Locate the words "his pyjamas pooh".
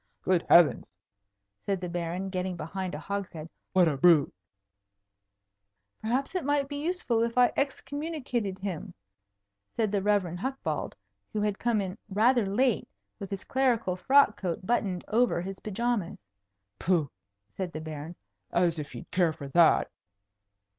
15.39-17.11